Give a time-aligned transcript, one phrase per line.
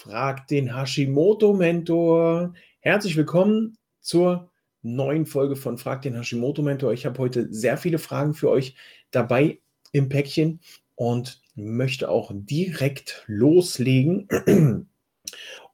[0.00, 2.54] fragt den Hashimoto-Mentor.
[2.80, 6.94] Herzlich willkommen zur neuen Folge von Frag den Hashimoto-Mentor.
[6.94, 8.76] Ich habe heute sehr viele Fragen für euch
[9.10, 9.58] dabei
[9.92, 10.60] im Päckchen
[10.94, 14.26] und möchte auch direkt loslegen.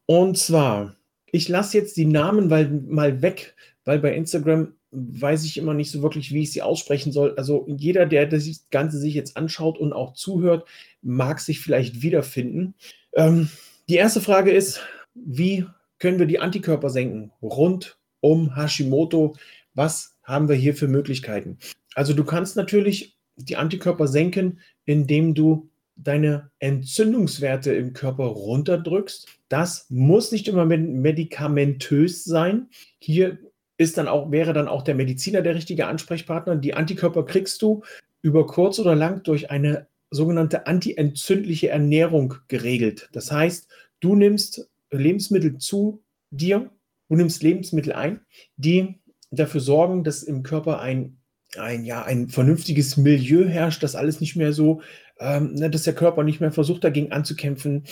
[0.06, 0.96] Und zwar,
[1.30, 3.54] ich lasse jetzt die Namen weil, mal weg,
[3.84, 7.36] weil bei Instagram weiß ich immer nicht so wirklich, wie ich sie aussprechen soll.
[7.36, 10.66] Also jeder, der das Ganze sich jetzt anschaut und auch zuhört,
[11.00, 12.74] mag sich vielleicht wiederfinden.
[13.14, 13.50] Ähm,
[13.88, 14.80] die erste Frage ist,
[15.14, 15.66] wie
[15.98, 19.36] können wir die Antikörper senken rund um Hashimoto?
[19.74, 21.58] Was haben wir hier für Möglichkeiten?
[21.94, 29.28] Also du kannst natürlich die Antikörper senken, indem du deine Entzündungswerte im Körper runterdrückst.
[29.48, 32.68] Das muss nicht immer medikamentös sein.
[32.98, 33.38] Hier
[33.78, 36.56] ist dann auch, wäre dann auch der Mediziner der richtige Ansprechpartner.
[36.56, 37.82] Die Antikörper kriegst du
[38.20, 43.08] über kurz oder lang durch eine sogenannte antientzündliche Ernährung geregelt.
[43.12, 43.68] Das heißt,
[44.00, 46.70] du nimmst Lebensmittel zu dir,
[47.08, 48.20] du nimmst Lebensmittel ein,
[48.56, 49.00] die
[49.30, 51.18] dafür sorgen, dass im Körper ein,
[51.58, 54.80] ein, ja, ein vernünftiges Milieu herrscht, dass alles nicht mehr so,
[55.18, 57.84] ähm, ne, dass der Körper nicht mehr versucht, dagegen anzukämpfen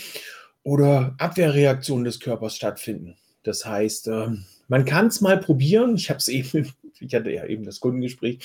[0.62, 3.16] oder Abwehrreaktionen des Körpers stattfinden.
[3.42, 5.96] Das heißt, ähm, man kann es mal probieren.
[5.96, 8.38] Ich habe es eben, ich hatte ja eben das Kundengespräch,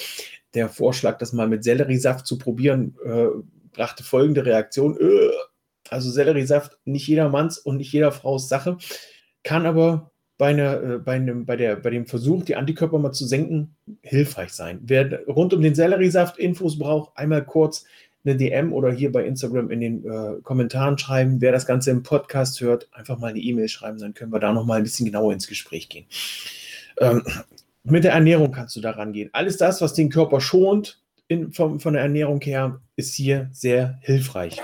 [0.54, 3.28] der Vorschlag, das mal mit Selleriesaft zu probieren, äh,
[3.80, 4.98] brachte folgende Reaktion.
[5.00, 5.32] Äh,
[5.90, 8.78] also Selleriesaft nicht jedermanns und nicht jeder Frau's Sache,
[9.44, 13.14] kann aber bei, einer, äh, bei, einem, bei, der, bei dem Versuch, die Antikörper mal
[13.14, 14.80] zu senken, hilfreich sein.
[14.84, 17.86] Wer rund um den Selleriesaft Infos braucht, einmal kurz
[18.26, 21.40] eine DM oder hier bei Instagram in den äh, Kommentaren schreiben.
[21.40, 24.52] Wer das Ganze im Podcast hört, einfach mal eine E-Mail schreiben, dann können wir da
[24.52, 26.06] nochmal ein bisschen genauer ins Gespräch gehen.
[27.00, 27.24] Ähm,
[27.86, 29.30] mit der Ernährung kannst du da rangehen.
[29.32, 33.98] Alles das, was den Körper schont, in, von, von der Ernährung her, ist hier sehr
[34.02, 34.62] hilfreich.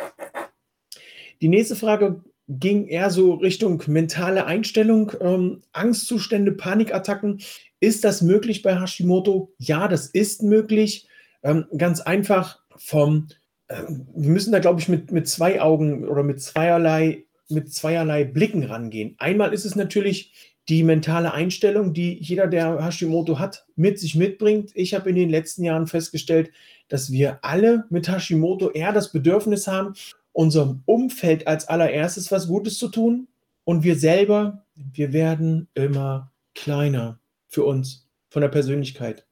[1.42, 7.42] Die nächste Frage ging eher so Richtung mentale Einstellung, ähm, Angstzustände, Panikattacken.
[7.80, 9.54] Ist das möglich bei Hashimoto?
[9.58, 11.08] Ja, das ist möglich.
[11.44, 13.30] Ähm, ganz einfach vom
[13.70, 18.24] ähm, wir müssen da, glaube ich, mit, mit zwei Augen oder mit zweierlei, mit zweierlei
[18.24, 19.16] Blicken rangehen.
[19.18, 24.72] Einmal ist es natürlich die mentale Einstellung, die jeder, der Hashimoto hat, mit sich mitbringt.
[24.74, 26.52] Ich habe in den letzten Jahren festgestellt,
[26.88, 29.94] dass wir alle mit Hashimoto eher das Bedürfnis haben,
[30.34, 33.28] unserem Umfeld als allererstes was Gutes zu tun.
[33.64, 39.26] Und wir selber, wir werden immer kleiner für uns von der Persönlichkeit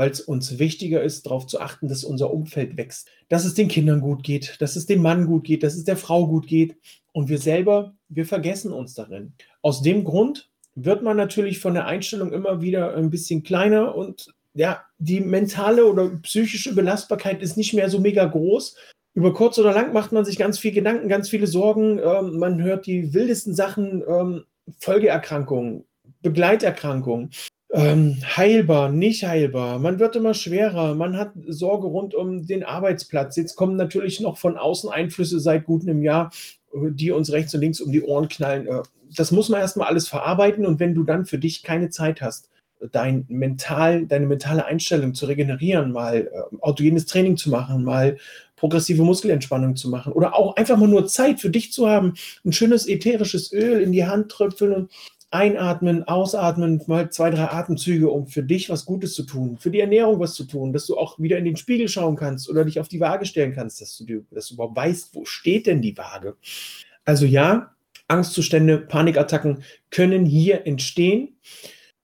[0.00, 3.68] weil es uns wichtiger ist, darauf zu achten, dass unser Umfeld wächst, dass es den
[3.68, 6.76] Kindern gut geht, dass es dem Mann gut geht, dass es der Frau gut geht.
[7.12, 9.34] Und wir selber, wir vergessen uns darin.
[9.62, 14.34] Aus dem Grund wird man natürlich von der Einstellung immer wieder ein bisschen kleiner und
[14.54, 18.76] ja, die mentale oder psychische Belastbarkeit ist nicht mehr so mega groß.
[19.14, 21.98] Über kurz oder lang macht man sich ganz viel Gedanken, ganz viele Sorgen.
[21.98, 24.44] Ähm, man hört die wildesten Sachen, ähm,
[24.78, 25.84] Folgeerkrankungen,
[26.22, 27.30] Begleiterkrankungen
[27.72, 29.78] ähm, heilbar, nicht heilbar.
[29.78, 30.94] Man wird immer schwerer.
[30.94, 33.36] Man hat Sorge rund um den Arbeitsplatz.
[33.36, 36.32] Jetzt kommen natürlich noch von außen Einflüsse seit gut einem Jahr,
[36.72, 38.66] die uns rechts und links um die Ohren knallen.
[38.66, 38.82] Äh,
[39.16, 40.66] das muss man erstmal alles verarbeiten.
[40.66, 42.50] Und wenn du dann für dich keine Zeit hast,
[42.92, 48.16] dein mental, deine mentale Einstellung zu regenerieren, mal äh, autogenes Training zu machen, mal
[48.56, 52.52] progressive Muskelentspannung zu machen oder auch einfach mal nur Zeit für dich zu haben, ein
[52.52, 54.88] schönes ätherisches Öl in die Hand tröpfeln
[55.32, 59.78] Einatmen, ausatmen, mal zwei, drei Atemzüge, um für dich was Gutes zu tun, für die
[59.78, 62.80] Ernährung was zu tun, dass du auch wieder in den Spiegel schauen kannst oder dich
[62.80, 65.96] auf die Waage stellen kannst, dass du, dass du überhaupt weißt, wo steht denn die
[65.96, 66.34] Waage.
[67.04, 67.70] Also ja,
[68.10, 71.38] Angstzustände, Panikattacken können hier entstehen.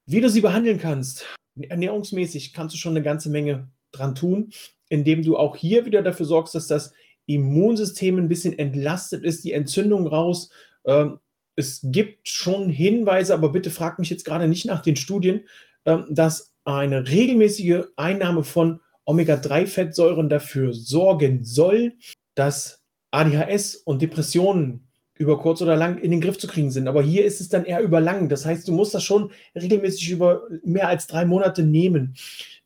[0.07, 1.27] Wie du sie behandeln kannst,
[1.61, 4.51] ernährungsmäßig kannst du schon eine ganze Menge dran tun,
[4.89, 6.93] indem du auch hier wieder dafür sorgst, dass das
[7.27, 10.51] Immunsystem ein bisschen entlastet ist, die Entzündung raus,
[10.85, 11.19] ähm,
[11.57, 15.49] es gibt schon Hinweise, aber bitte fragt mich jetzt gerade nicht nach den Studien,
[15.87, 21.95] ähm, dass eine regelmäßige Einnahme von Omega-3-Fettsäuren dafür sorgen soll,
[22.35, 24.86] dass ADHS und Depressionen
[25.19, 26.89] über kurz oder lang in den Griff zu kriegen sind.
[26.89, 28.29] Aber hier ist es dann eher über lang.
[28.29, 32.15] Das heißt, du musst das schon regelmäßig über mehr als drei Monate nehmen,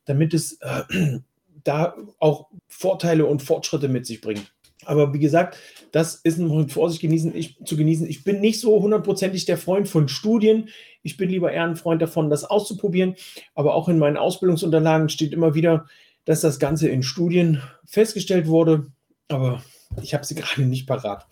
[0.05, 0.83] damit es äh,
[1.63, 4.51] da auch Vorteile und Fortschritte mit sich bringt.
[4.85, 5.57] Aber wie gesagt,
[5.91, 8.07] das ist mit Vorsicht genießen, ich, zu genießen.
[8.07, 10.69] Ich bin nicht so hundertprozentig der Freund von Studien.
[11.03, 13.15] Ich bin lieber eher ein Freund davon, das auszuprobieren.
[13.53, 15.85] Aber auch in meinen Ausbildungsunterlagen steht immer wieder,
[16.25, 18.87] dass das Ganze in Studien festgestellt wurde.
[19.27, 19.63] Aber
[20.01, 21.27] ich habe sie gerade nicht parat.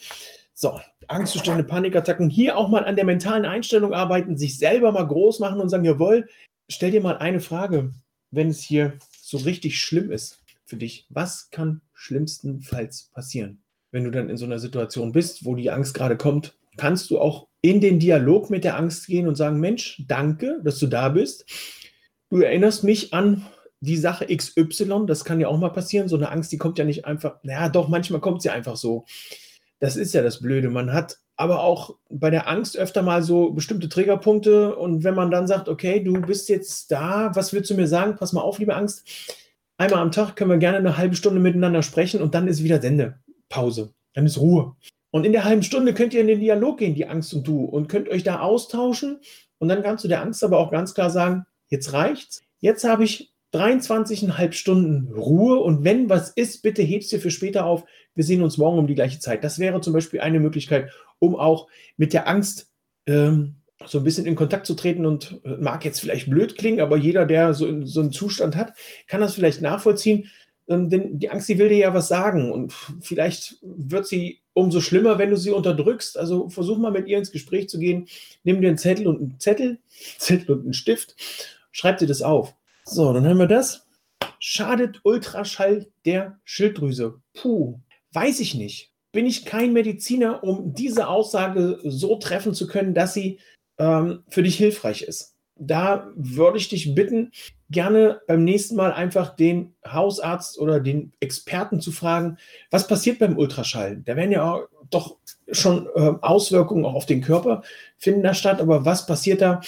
[0.61, 2.29] So, Angstzustände, Panikattacken.
[2.29, 5.85] Hier auch mal an der mentalen Einstellung arbeiten, sich selber mal groß machen und sagen,
[5.85, 6.27] jawohl,
[6.67, 7.93] stell dir mal eine Frage,
[8.31, 11.07] wenn es hier so richtig schlimm ist für dich.
[11.09, 13.61] Was kann schlimmstenfalls passieren?
[13.91, 17.19] wenn du dann in so einer Situation bist, wo die Angst gerade kommt, kannst du
[17.19, 21.09] auch in den Dialog mit der Angst gehen und sagen, Mensch, danke, dass du da
[21.09, 21.45] bist.
[22.29, 23.45] Du erinnerst mich an
[23.81, 26.07] die Sache XY, das kann ja auch mal passieren.
[26.07, 29.05] So eine Angst, die kommt ja nicht einfach, naja, doch, manchmal kommt sie einfach so.
[29.79, 30.69] Das ist ja das Blöde.
[30.69, 34.75] Man hat aber auch bei der Angst öfter mal so bestimmte Triggerpunkte.
[34.75, 38.17] Und wenn man dann sagt, okay, du bist jetzt da, was willst du mir sagen?
[38.17, 39.07] Pass mal auf, liebe Angst.
[39.77, 42.81] Einmal am Tag können wir gerne eine halbe Stunde miteinander sprechen und dann ist wieder
[42.81, 43.93] Sendepause.
[44.13, 44.75] Dann ist Ruhe.
[45.11, 47.63] Und in der halben Stunde könnt ihr in den Dialog gehen, die Angst und du,
[47.63, 49.19] und könnt euch da austauschen.
[49.57, 52.41] Und dann kannst du der Angst aber auch ganz klar sagen, jetzt reicht's.
[52.59, 57.65] Jetzt habe ich 23,5 Stunden Ruhe und wenn was ist, bitte hebst dir für später
[57.65, 57.85] auf.
[58.19, 59.45] Wir sehen uns morgen um die gleiche Zeit.
[59.45, 62.69] Das wäre zum Beispiel eine Möglichkeit, um auch mit der Angst
[63.05, 63.55] ähm,
[63.85, 66.97] so ein bisschen in Kontakt zu treten und äh, mag jetzt vielleicht blöd klingen, aber
[66.97, 68.73] jeder, der so, so einen Zustand hat,
[69.07, 70.29] kann das vielleicht nachvollziehen.
[70.67, 74.81] Ähm, denn die Angst, die will dir ja was sagen und vielleicht wird sie umso
[74.81, 76.17] schlimmer, wenn du sie unterdrückst.
[76.17, 78.09] Also versuch mal mit ihr ins Gespräch zu gehen.
[78.43, 79.79] Nimm dir einen Zettel und einen Zettel,
[80.17, 81.15] Zettel und einen Stift,
[81.71, 82.53] schreib dir das auf.
[82.83, 83.87] So, dann haben wir das.
[84.39, 87.21] Schadet Ultraschall der Schilddrüse?
[87.33, 87.79] Puh,
[88.13, 88.91] weiß ich nicht.
[89.11, 93.39] Bin ich kein Mediziner, um diese Aussage so treffen zu können, dass sie
[93.79, 95.35] ähm, für dich hilfreich ist.
[95.55, 97.31] Da würde ich dich bitten,
[97.69, 102.37] gerne beim nächsten Mal einfach den Hausarzt oder den Experten zu fragen,
[102.71, 104.01] was passiert beim Ultraschall?
[104.05, 105.17] Da werden ja auch doch
[105.51, 107.63] schon äh, Auswirkungen auch auf den Körper
[107.97, 109.61] finden da statt, aber was passiert da?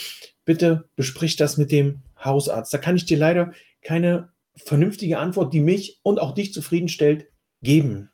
[0.45, 2.73] Bitte besprich das mit dem Hausarzt.
[2.73, 3.51] Da kann ich dir leider
[3.83, 7.27] keine vernünftige Antwort, die mich und auch dich zufriedenstellt,
[7.61, 8.10] geben.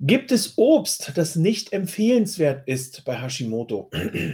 [0.00, 3.90] Gibt es Obst, das nicht empfehlenswert ist bei Hashimoto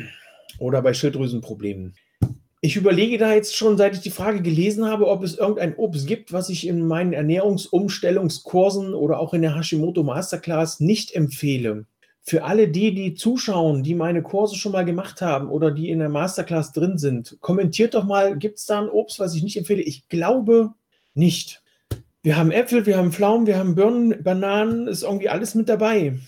[0.59, 1.95] oder bei Schilddrüsenproblemen?
[2.61, 6.07] Ich überlege da jetzt schon, seit ich die Frage gelesen habe, ob es irgendein Obst
[6.07, 11.87] gibt, was ich in meinen Ernährungsumstellungskursen oder auch in der Hashimoto Masterclass nicht empfehle
[12.25, 15.99] für alle die, die zuschauen, die meine Kurse schon mal gemacht haben oder die in
[15.99, 19.57] der Masterclass drin sind, kommentiert doch mal, gibt es da ein Obst, was ich nicht
[19.57, 19.83] empfehle?
[19.83, 20.73] Ich glaube
[21.15, 21.62] nicht.
[22.25, 26.21] Wir haben Äpfel, wir haben Pflaumen, wir haben Birnen, Bananen, ist irgendwie alles mit dabei.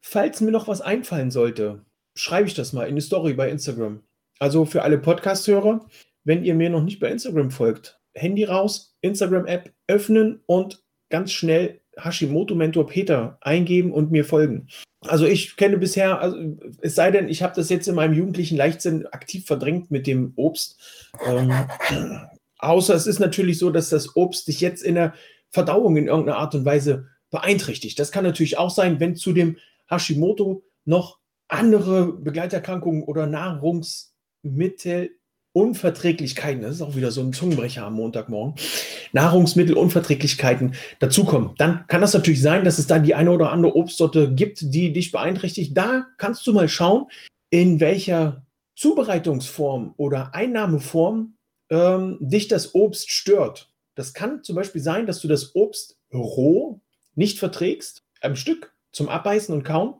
[0.00, 1.84] Falls mir noch was einfallen sollte,
[2.14, 4.04] schreibe ich das mal in die Story bei Instagram.
[4.38, 5.84] Also für alle Podcast-Hörer,
[6.22, 11.80] wenn ihr mir noch nicht bei Instagram folgt, Handy raus, Instagram-App öffnen und ganz schnell
[11.96, 14.68] Hashimoto Mentor Peter eingeben und mir folgen.
[15.00, 18.56] Also ich kenne bisher, also es sei denn, ich habe das jetzt in meinem jugendlichen
[18.56, 20.80] Leichtsinn aktiv verdrängt mit dem Obst.
[21.26, 21.52] Ähm,
[22.58, 25.14] außer es ist natürlich so, dass das Obst dich jetzt in der
[25.50, 27.98] Verdauung in irgendeiner Art und Weise beeinträchtigt.
[27.98, 29.56] Das kann natürlich auch sein, wenn zu dem
[29.88, 31.18] Hashimoto noch
[31.48, 35.10] andere Begleiterkrankungen oder Nahrungsmittel
[35.52, 38.54] Unverträglichkeiten, das ist auch wieder so ein Zungenbrecher am Montagmorgen,
[39.12, 44.32] Nahrungsmittelunverträglichkeiten dazukommen, dann kann das natürlich sein, dass es da die eine oder andere Obstsorte
[44.32, 45.76] gibt, die dich beeinträchtigt.
[45.76, 47.06] Da kannst du mal schauen,
[47.50, 48.46] in welcher
[48.76, 51.34] Zubereitungsform oder Einnahmeform
[51.70, 53.70] ähm, dich das Obst stört.
[53.94, 56.80] Das kann zum Beispiel sein, dass du das Obst roh
[57.14, 59.94] nicht verträgst, am Stück zum Abbeißen und Kauen,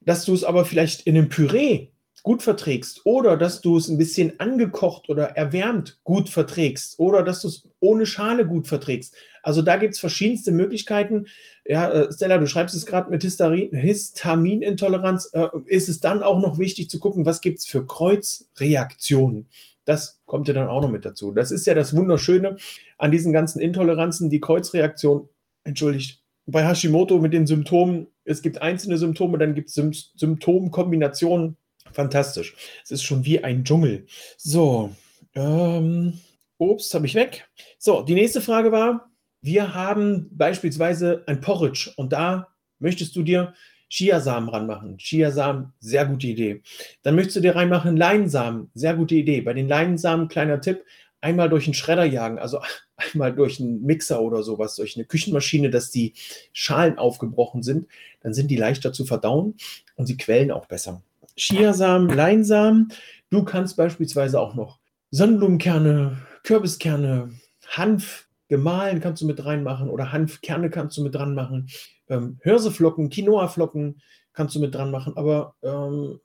[0.00, 1.88] dass du es aber vielleicht in einem Püree
[2.26, 7.42] gut verträgst oder dass du es ein bisschen angekocht oder erwärmt gut verträgst oder dass
[7.42, 9.14] du es ohne Schale gut verträgst.
[9.44, 11.26] Also da gibt es verschiedenste Möglichkeiten.
[11.64, 15.30] Ja, äh, Stella, du schreibst es gerade mit Histamin, Histaminintoleranz.
[15.34, 19.46] Äh, ist es dann auch noch wichtig zu gucken, was gibt es für Kreuzreaktionen?
[19.86, 21.32] Das kommt ja dann auch noch mit dazu.
[21.32, 22.56] Das ist ja das Wunderschöne
[22.98, 25.28] an diesen ganzen Intoleranzen, die Kreuzreaktion,
[25.64, 28.08] entschuldigt, bei Hashimoto mit den Symptomen.
[28.24, 31.56] Es gibt einzelne Symptome, dann gibt es Symptomkombinationen
[31.92, 32.54] Fantastisch.
[32.84, 34.06] Es ist schon wie ein Dschungel.
[34.36, 34.94] So,
[35.34, 36.18] ähm,
[36.58, 37.48] Obst habe ich weg.
[37.78, 43.54] So, die nächste Frage war, wir haben beispielsweise ein Porridge und da möchtest du dir
[43.88, 44.98] Chiasamen ranmachen.
[44.98, 46.62] Chiasamen, sehr gute Idee.
[47.02, 49.40] Dann möchtest du dir reinmachen Leinsamen, sehr gute Idee.
[49.40, 50.84] Bei den Leinsamen, kleiner Tipp,
[51.20, 52.60] einmal durch einen Schredder jagen, also
[52.96, 56.14] einmal durch einen Mixer oder sowas, durch eine Küchenmaschine, dass die
[56.52, 57.88] Schalen aufgebrochen sind,
[58.20, 59.54] dann sind die leichter zu verdauen
[59.96, 61.02] und sie quellen auch besser.
[61.36, 62.92] Chiasamen, Leinsamen.
[63.30, 64.78] Du kannst beispielsweise auch noch
[65.10, 67.30] Sonnenblumenkerne, Kürbiskerne,
[67.68, 71.68] Hanf gemahlen kannst du mit reinmachen oder Hanfkerne kannst du mit dran machen.
[72.08, 74.00] Ähm, Hirseflocken, Quinoa-Flocken
[74.32, 75.16] kannst du mit dran machen.
[75.16, 76.20] Aber ähm,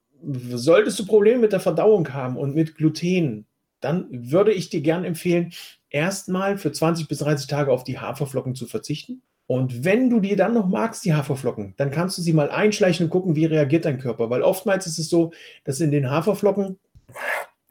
[0.53, 3.47] solltest du Probleme mit der Verdauung haben und mit Gluten,
[3.79, 5.53] dann würde ich dir gern empfehlen,
[5.89, 10.37] erstmal für 20 bis 30 Tage auf die Haferflocken zu verzichten und wenn du dir
[10.37, 13.83] dann noch magst, die Haferflocken, dann kannst du sie mal einschleichen und gucken, wie reagiert
[13.83, 14.29] dein Körper.
[14.29, 15.33] Weil oftmals ist es so,
[15.65, 16.79] dass in den Haferflocken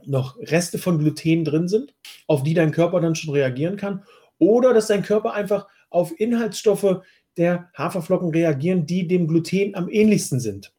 [0.05, 1.95] noch Reste von Gluten drin sind,
[2.27, 4.05] auf die dein Körper dann schon reagieren kann.
[4.37, 7.01] Oder dass dein Körper einfach auf Inhaltsstoffe,
[7.37, 10.73] der Haferflocken reagieren, die dem Gluten am ähnlichsten sind.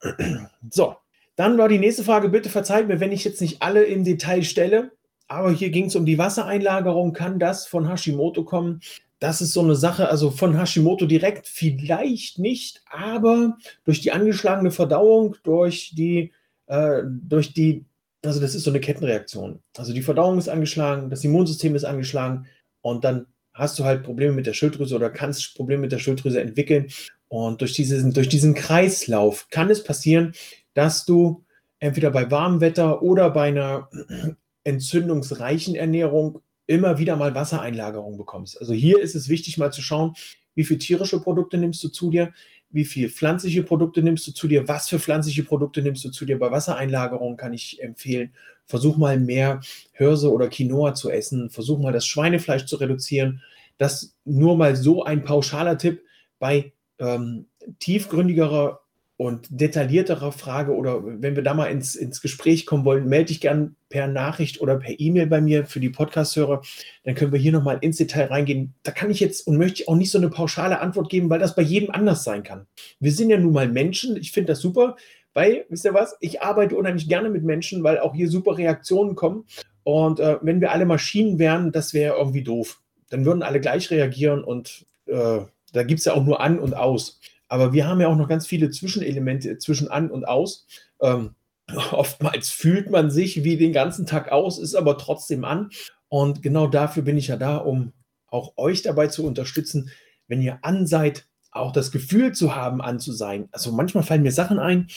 [0.69, 0.95] so,
[1.35, 4.43] dann war die nächste Frage, bitte verzeiht mir, wenn ich jetzt nicht alle im Detail
[4.43, 4.91] stelle,
[5.27, 7.13] aber hier ging es um die Wassereinlagerung.
[7.13, 8.81] Kann das von Hashimoto kommen?
[9.19, 14.71] Das ist so eine Sache, also von Hashimoto direkt vielleicht nicht, aber durch die angeschlagene
[14.71, 16.33] Verdauung, durch die,
[16.65, 17.85] äh, durch die,
[18.25, 19.61] also das ist so eine Kettenreaktion.
[19.77, 22.47] Also die Verdauung ist angeschlagen, das Immunsystem ist angeschlagen
[22.81, 23.27] und dann
[23.61, 26.87] hast du halt Probleme mit der Schilddrüse oder kannst Probleme mit der Schilddrüse entwickeln.
[27.27, 30.33] Und durch diesen, durch diesen Kreislauf kann es passieren,
[30.73, 31.45] dass du
[31.79, 33.87] entweder bei warmem Wetter oder bei einer
[34.63, 38.59] entzündungsreichen Ernährung immer wieder mal Wassereinlagerung bekommst.
[38.59, 40.15] Also hier ist es wichtig, mal zu schauen,
[40.55, 42.33] wie viele tierische Produkte nimmst du zu dir,
[42.71, 46.25] wie viele pflanzliche Produkte nimmst du zu dir, was für pflanzliche Produkte nimmst du zu
[46.25, 46.39] dir.
[46.39, 48.33] Bei Wassereinlagerung kann ich empfehlen,
[48.65, 49.61] versuch mal mehr
[49.93, 53.41] Hirse oder Quinoa zu essen, versuch mal das Schweinefleisch zu reduzieren.
[53.77, 56.03] Das nur mal so ein pauschaler Tipp
[56.39, 57.47] bei ähm,
[57.79, 58.79] tiefgründigerer
[59.17, 63.41] und detaillierterer Frage oder wenn wir da mal ins, ins Gespräch kommen wollen, melde dich
[63.41, 66.63] gern per Nachricht oder per E-Mail bei mir für die Podcast-Hörer.
[67.03, 68.73] Dann können wir hier nochmal ins Detail reingehen.
[68.81, 71.39] Da kann ich jetzt und möchte ich auch nicht so eine pauschale Antwort geben, weil
[71.39, 72.65] das bei jedem anders sein kann.
[72.99, 74.17] Wir sind ja nun mal Menschen.
[74.17, 74.95] Ich finde das super,
[75.33, 79.15] weil, wisst ihr was, ich arbeite unheimlich gerne mit Menschen, weil auch hier super Reaktionen
[79.15, 79.45] kommen.
[79.83, 82.81] Und äh, wenn wir alle Maschinen wären, das wäre irgendwie doof.
[83.09, 85.39] Dann würden alle gleich reagieren und äh,
[85.73, 87.19] da gibt es ja auch nur an und aus.
[87.47, 90.67] Aber wir haben ja auch noch ganz viele Zwischenelemente zwischen an und aus.
[91.01, 91.35] Ähm,
[91.91, 95.69] oftmals fühlt man sich wie den ganzen Tag aus, ist aber trotzdem an.
[96.09, 97.93] Und genau dafür bin ich ja da, um
[98.27, 99.91] auch euch dabei zu unterstützen,
[100.27, 103.49] wenn ihr an seid, auch das Gefühl zu haben, an zu sein.
[103.51, 104.87] Also manchmal fallen mir Sachen ein,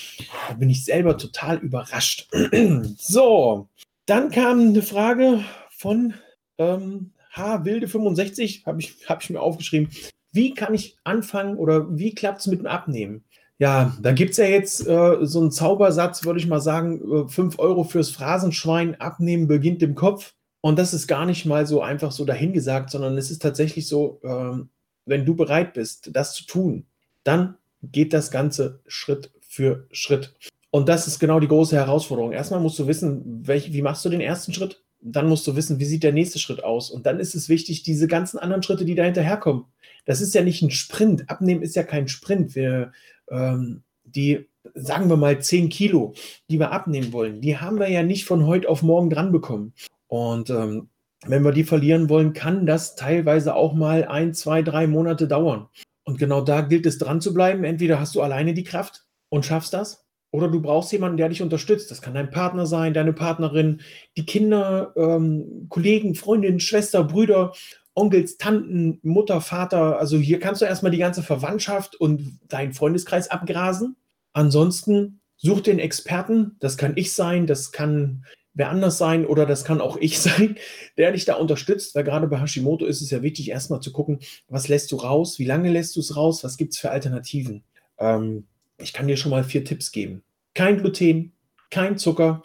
[0.48, 2.28] da bin ich selber total überrascht.
[2.96, 3.68] so,
[4.06, 6.14] dann kam eine Frage von
[6.58, 7.64] ähm, H.
[7.64, 9.88] Wilde 65, habe ich, hab ich mir aufgeschrieben.
[10.30, 13.24] Wie kann ich anfangen oder wie klappt es mit dem Abnehmen?
[13.58, 17.54] Ja, da gibt es ja jetzt äh, so einen Zaubersatz, würde ich mal sagen, 5
[17.54, 20.34] äh, Euro fürs Phrasenschwein, abnehmen beginnt im Kopf.
[20.60, 24.20] Und das ist gar nicht mal so einfach so dahingesagt, sondern es ist tatsächlich so,
[24.24, 24.58] äh,
[25.06, 26.86] wenn du bereit bist, das zu tun,
[27.22, 30.34] dann geht das Ganze Schritt für Schritt.
[30.70, 32.32] Und das ist genau die große Herausforderung.
[32.32, 34.83] Erstmal musst du wissen, welch, wie machst du den ersten Schritt?
[35.06, 36.90] Dann musst du wissen, wie sieht der nächste Schritt aus?
[36.90, 39.66] Und dann ist es wichtig, diese ganzen anderen Schritte, die dahinter herkommen,
[40.06, 41.28] das ist ja nicht ein Sprint.
[41.28, 42.54] Abnehmen ist ja kein Sprint.
[42.54, 42.92] Wir,
[43.30, 46.14] ähm, die, sagen wir mal, 10 Kilo,
[46.48, 49.74] die wir abnehmen wollen, die haben wir ja nicht von heute auf morgen dran bekommen.
[50.08, 50.88] Und ähm,
[51.26, 55.68] wenn wir die verlieren wollen, kann das teilweise auch mal ein, zwei, drei Monate dauern.
[56.04, 57.64] Und genau da gilt es dran zu bleiben.
[57.64, 60.03] Entweder hast du alleine die Kraft und schaffst das,
[60.34, 61.92] oder du brauchst jemanden, der dich unterstützt.
[61.92, 63.82] Das kann dein Partner sein, deine Partnerin,
[64.16, 67.52] die Kinder, ähm, Kollegen, Freundinnen, Schwester, Brüder
[67.94, 69.98] Onkels, Tanten, Mutter, Vater.
[69.98, 73.96] Also hier kannst du erstmal die ganze Verwandtschaft und deinen Freundeskreis abgrasen.
[74.32, 76.56] Ansonsten such den Experten.
[76.58, 78.24] Das kann ich sein, das kann
[78.56, 80.56] wer anders sein oder das kann auch ich sein,
[80.96, 81.94] der dich da unterstützt.
[81.94, 85.38] Weil gerade bei Hashimoto ist es ja wichtig, erstmal zu gucken, was lässt du raus,
[85.38, 87.62] wie lange lässt du es raus, was gibt es für Alternativen.
[87.98, 90.22] Ähm, ich kann dir schon mal vier Tipps geben.
[90.54, 91.32] Kein Gluten,
[91.70, 92.42] kein Zucker.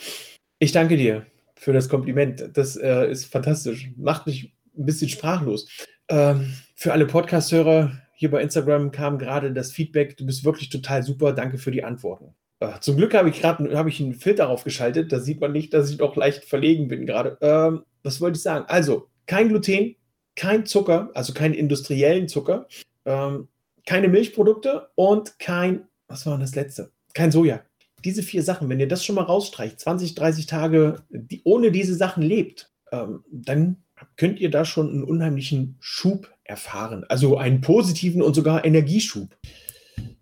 [0.59, 2.49] Ich danke dir für das Kompliment.
[2.53, 3.91] Das äh, ist fantastisch.
[3.97, 5.67] Macht mich ein bisschen sprachlos.
[6.09, 11.03] Ähm, für alle Podcast-Hörer hier bei Instagram kam gerade das Feedback, du bist wirklich total
[11.03, 12.35] super, danke für die Antworten.
[12.59, 15.89] Äh, zum Glück habe ich gerade hab einen Filter aufgeschaltet, da sieht man nicht, dass
[15.89, 17.37] ich noch leicht verlegen bin gerade.
[17.39, 18.65] Ähm, was wollte ich sagen?
[18.67, 19.95] Also, kein Gluten,
[20.35, 22.67] kein Zucker, also keinen industriellen Zucker,
[23.05, 23.47] ähm,
[23.85, 26.91] keine Milchprodukte und kein, was war das letzte?
[27.13, 27.61] Kein Soja.
[28.03, 31.95] Diese vier Sachen, wenn ihr das schon mal rausstreicht, 20, 30 Tage die, ohne diese
[31.95, 33.83] Sachen lebt, ähm, dann
[34.15, 37.05] könnt ihr da schon einen unheimlichen Schub erfahren.
[37.09, 39.35] Also einen positiven und sogar Energieschub.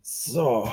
[0.02, 0.72] So.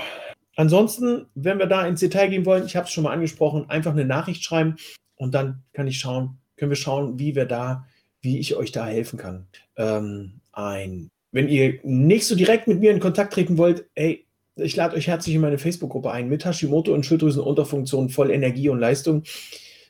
[0.57, 3.93] Ansonsten, wenn wir da ins Detail gehen wollen, ich habe es schon mal angesprochen, einfach
[3.93, 4.77] eine Nachricht schreiben
[5.17, 7.87] und dann kann ich schauen, können wir schauen, wie wir da,
[8.23, 9.47] wie ich euch da helfen kann.
[9.77, 14.24] Ähm, ein, wenn ihr nicht so direkt mit mir in Kontakt treten wollt, ey,
[14.57, 18.79] ich lade euch herzlich in meine Facebook-Gruppe ein mit Hashimoto und Schilddrüsenunterfunktion voll Energie und
[18.79, 19.23] Leistung.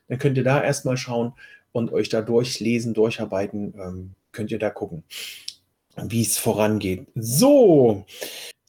[0.08, 1.32] Dann könnt ihr da erstmal schauen,
[1.74, 5.02] und euch da durchlesen, durcharbeiten, ähm, könnt ihr da gucken,
[6.04, 7.06] wie es vorangeht.
[7.16, 8.06] So,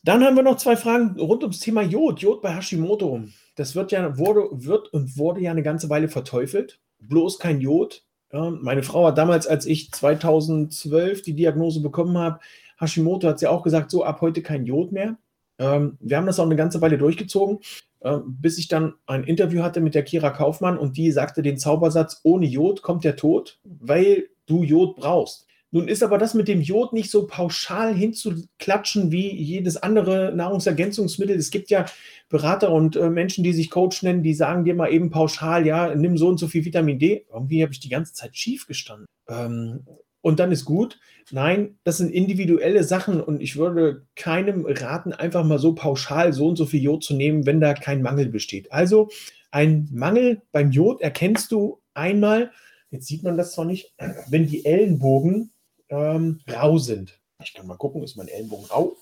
[0.04, 2.20] dann haben wir noch zwei Fragen rund ums Thema Jod.
[2.20, 3.22] Jod bei Hashimoto.
[3.56, 6.80] Das wird ja, wurde, wird und wurde ja eine ganze Weile verteufelt.
[7.00, 8.04] Bloß kein Jod.
[8.34, 12.40] Ja, meine Frau hat damals, als ich 2012 die Diagnose bekommen habe,
[12.80, 15.18] Hashimoto hat sie auch gesagt, so ab heute kein Jod mehr.
[15.60, 17.60] Ähm, wir haben das auch eine ganze Weile durchgezogen.
[18.06, 21.58] Äh, bis ich dann ein Interview hatte mit der Kira Kaufmann und die sagte den
[21.58, 25.48] Zaubersatz, ohne Jod kommt der Tod, weil du Jod brauchst.
[25.72, 31.36] Nun ist aber das mit dem Jod nicht so pauschal hinzuklatschen wie jedes andere Nahrungsergänzungsmittel.
[31.36, 31.86] Es gibt ja
[32.30, 35.96] Berater und äh, Menschen, die sich Coach nennen, die sagen dir mal eben pauschal, ja,
[35.96, 37.26] nimm so und so viel Vitamin D.
[37.34, 39.08] Irgendwie habe ich die ganze Zeit schief gestanden.
[39.28, 39.86] Ähm,
[40.26, 41.00] und dann ist gut.
[41.30, 46.48] Nein, das sind individuelle Sachen und ich würde keinem raten, einfach mal so pauschal so
[46.48, 48.72] und so viel Jod zu nehmen, wenn da kein Mangel besteht.
[48.72, 49.10] Also
[49.52, 52.50] ein Mangel beim Jod erkennst du einmal,
[52.90, 53.94] jetzt sieht man das zwar nicht,
[54.28, 55.52] wenn die Ellenbogen
[55.90, 57.20] ähm, rau sind.
[57.44, 58.98] Ich kann mal gucken, ist mein Ellenbogen rau?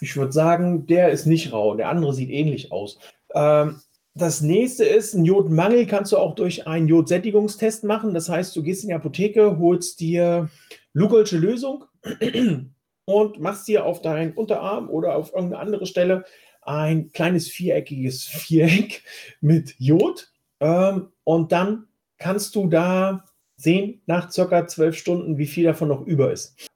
[0.00, 3.00] Ich würde sagen, der ist nicht rau, der andere sieht ähnlich aus.
[3.34, 3.80] Ähm,
[4.18, 8.14] das nächste ist, ein Jodmangel kannst du auch durch einen Jodsättigungstest machen.
[8.14, 10.50] Das heißt, du gehst in die Apotheke, holst dir
[10.92, 11.84] Lugolsche Lösung
[13.04, 16.24] und machst dir auf deinen Unterarm oder auf irgendeine andere Stelle
[16.62, 19.02] ein kleines viereckiges Viereck
[19.40, 20.32] mit Jod.
[20.60, 21.86] Ähm, und dann
[22.18, 23.24] kannst du da
[23.56, 26.68] sehen nach circa zwölf Stunden, wie viel davon noch über ist.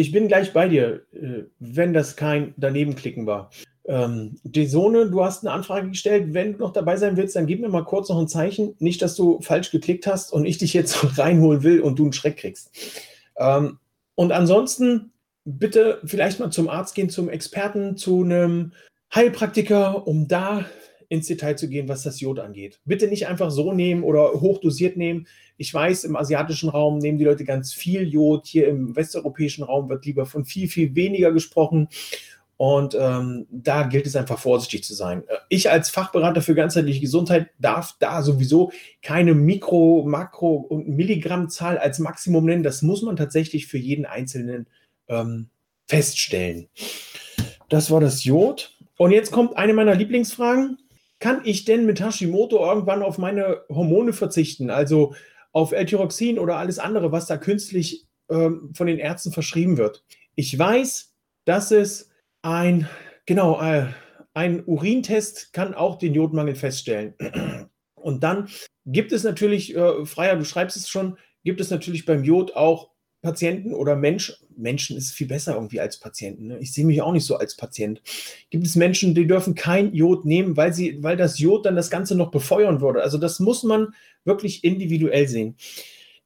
[0.00, 3.50] Ich bin gleich bei dir, äh, wenn das kein Danebenklicken war.
[3.84, 6.32] Ähm, Desone, du hast eine Anfrage gestellt.
[6.32, 8.74] Wenn du noch dabei sein willst, dann gib mir mal kurz noch ein Zeichen.
[8.78, 12.14] Nicht, dass du falsch geklickt hast und ich dich jetzt reinholen will und du einen
[12.14, 12.70] Schreck kriegst.
[13.36, 13.78] Ähm,
[14.14, 15.12] und ansonsten
[15.44, 18.72] bitte vielleicht mal zum Arzt gehen, zum Experten, zu einem
[19.14, 20.64] Heilpraktiker, um da
[21.10, 22.80] ins Detail zu gehen, was das Jod angeht.
[22.84, 25.26] Bitte nicht einfach so nehmen oder hochdosiert nehmen.
[25.56, 28.46] Ich weiß, im asiatischen Raum nehmen die Leute ganz viel Jod.
[28.46, 31.88] Hier im westeuropäischen Raum wird lieber von viel, viel weniger gesprochen.
[32.56, 35.24] Und ähm, da gilt es einfach vorsichtig zu sein.
[35.48, 38.70] Ich als Fachberater für ganzheitliche Gesundheit darf da sowieso
[39.02, 42.62] keine Mikro-, Makro- und Milligrammzahl als Maximum nennen.
[42.62, 44.68] Das muss man tatsächlich für jeden Einzelnen
[45.08, 45.48] ähm,
[45.88, 46.68] feststellen.
[47.68, 48.76] Das war das Jod.
[48.96, 50.78] Und jetzt kommt eine meiner Lieblingsfragen
[51.20, 54.70] kann ich denn mit Hashimoto irgendwann auf meine Hormone verzichten?
[54.70, 55.14] Also
[55.52, 60.04] auf L-Tyroxin oder alles andere, was da künstlich ähm, von den Ärzten verschrieben wird.
[60.34, 62.10] Ich weiß, dass es
[62.42, 62.88] ein,
[63.26, 63.86] genau, äh,
[64.34, 67.14] ein Urintest kann auch den Jodmangel feststellen.
[67.94, 68.48] Und dann
[68.86, 72.90] gibt es natürlich, äh, Freier, du schreibst es schon, gibt es natürlich beim Jod auch
[73.22, 76.48] Patienten oder Mensch, Menschen ist viel besser irgendwie als Patienten.
[76.48, 76.58] Ne?
[76.58, 78.00] Ich sehe mich auch nicht so als Patient.
[78.48, 81.90] Gibt es Menschen, die dürfen kein Jod nehmen, weil sie, weil das Jod dann das
[81.90, 83.02] Ganze noch befeuern würde.
[83.02, 85.56] Also das muss man wirklich individuell sehen.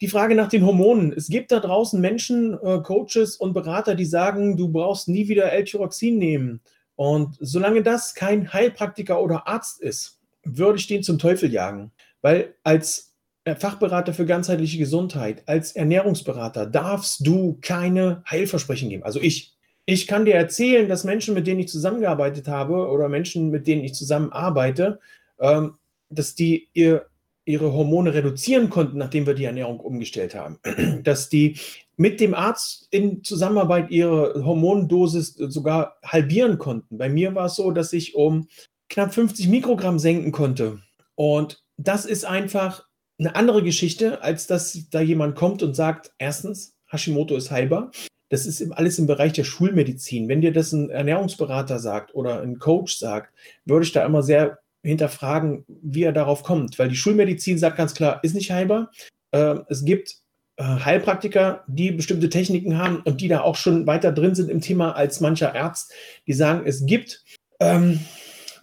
[0.01, 1.13] Die Frage nach den Hormonen.
[1.13, 5.53] Es gibt da draußen Menschen, äh, Coaches und Berater, die sagen, du brauchst nie wieder
[5.53, 6.61] L-Tyroxin nehmen.
[6.97, 11.91] Und solange das kein Heilpraktiker oder Arzt ist, würde ich den zum Teufel jagen.
[12.23, 13.14] Weil als
[13.57, 19.03] Fachberater für ganzheitliche Gesundheit, als Ernährungsberater darfst du keine Heilversprechen geben.
[19.03, 19.53] Also ich.
[19.87, 23.85] Ich kann dir erzählen, dass Menschen, mit denen ich zusammengearbeitet habe oder Menschen, mit denen
[23.85, 24.99] ich zusammenarbeite,
[25.39, 25.75] ähm,
[26.09, 27.05] dass die ihr,
[27.45, 30.59] ihre Hormone reduzieren konnten, nachdem wir die Ernährung umgestellt haben.
[31.03, 31.59] dass die
[31.97, 36.97] mit dem Arzt in Zusammenarbeit ihre Hormondosis sogar halbieren konnten.
[36.97, 38.49] Bei mir war es so, dass ich um
[38.89, 40.79] knapp 50 Mikrogramm senken konnte.
[41.15, 42.85] Und das ist einfach
[43.19, 47.91] eine andere Geschichte, als dass da jemand kommt und sagt, erstens, Hashimoto ist heilbar.
[48.29, 50.29] Das ist alles im Bereich der Schulmedizin.
[50.29, 53.33] Wenn dir das ein Ernährungsberater sagt oder ein Coach sagt,
[53.65, 56.79] würde ich da immer sehr hinterfragen, wie er darauf kommt.
[56.79, 58.91] Weil die Schulmedizin sagt ganz klar, ist nicht heilbar.
[59.31, 60.17] Äh, es gibt
[60.57, 64.61] äh, Heilpraktiker, die bestimmte Techniken haben und die da auch schon weiter drin sind im
[64.61, 65.93] Thema als mancher Arzt,
[66.27, 67.25] die sagen, es gibt
[67.61, 68.01] ähm,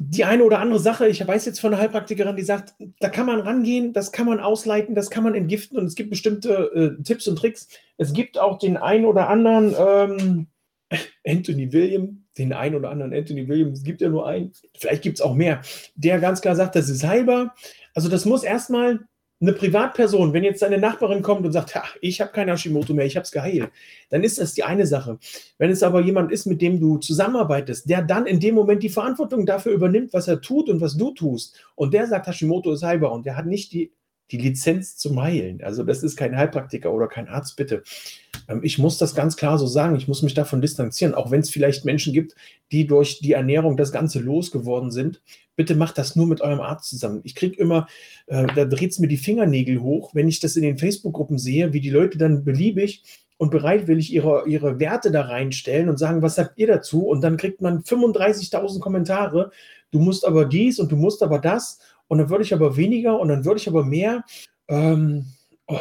[0.04, 3.28] die eine oder andere Sache, ich weiß jetzt von einer Heilpraktikerin, die sagt, da kann
[3.28, 7.04] man rangehen, das kann man ausleiten, das kann man entgiften und es gibt bestimmte äh,
[7.04, 7.68] Tipps und Tricks.
[7.98, 10.48] Es gibt auch den einen oder anderen ähm,
[11.28, 15.20] Anthony William, den einen oder anderen Anthony William, es gibt ja nur einen, vielleicht gibt
[15.20, 15.62] es auch mehr,
[15.94, 17.54] der ganz klar sagt, das ist heilbar.
[17.94, 19.02] Also das muss erstmal
[19.42, 23.16] eine Privatperson, wenn jetzt deine Nachbarin kommt und sagt, ich habe kein Hashimoto mehr, ich
[23.16, 23.72] habe es geheilt,
[24.10, 25.18] dann ist das die eine Sache.
[25.58, 28.90] Wenn es aber jemand ist, mit dem du zusammenarbeitest, der dann in dem Moment die
[28.90, 32.84] Verantwortung dafür übernimmt, was er tut und was du tust, und der sagt, Hashimoto ist
[32.84, 33.92] heilbar und der hat nicht die
[34.32, 35.62] die Lizenz zum Heilen.
[35.62, 37.84] Also das ist kein Heilpraktiker oder kein Arzt, bitte.
[38.52, 39.96] Ähm, ich muss das ganz klar so sagen.
[39.96, 42.36] Ich muss mich davon distanzieren, auch wenn es vielleicht Menschen gibt,
[42.72, 45.22] die durch die Ernährung das Ganze losgeworden sind.
[45.56, 47.22] Bitte macht das nur mit eurem Arzt zusammen.
[47.24, 47.88] Ich kriege immer,
[48.28, 51.74] äh, da dreht es mir die Fingernägel hoch, wenn ich das in den Facebook-Gruppen sehe,
[51.74, 53.04] wie die Leute dann beliebig
[53.38, 57.08] und bereitwillig ihre, ihre Werte da reinstellen und sagen, was sagt ihr dazu?
[57.08, 59.52] Und dann kriegt man 35.000 Kommentare.
[59.92, 63.20] Du musst aber dies und du musst aber das und dann würde ich aber weniger
[63.20, 64.24] und dann würde ich aber mehr.
[64.68, 65.26] Ähm,
[65.68, 65.78] oh,